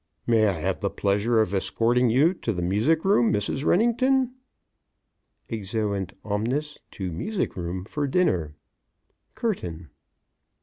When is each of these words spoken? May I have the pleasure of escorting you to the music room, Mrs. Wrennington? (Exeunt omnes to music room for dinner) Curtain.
May 0.25 0.47
I 0.47 0.53
have 0.59 0.79
the 0.79 0.89
pleasure 0.89 1.41
of 1.43 1.53
escorting 1.53 2.09
you 2.09 2.33
to 2.33 2.53
the 2.53 2.63
music 2.63 3.05
room, 3.05 3.31
Mrs. 3.31 3.63
Wrennington? 3.63 4.31
(Exeunt 5.47 6.13
omnes 6.25 6.79
to 6.89 7.11
music 7.11 7.55
room 7.55 7.85
for 7.85 8.07
dinner) 8.07 8.55
Curtain. 9.35 9.91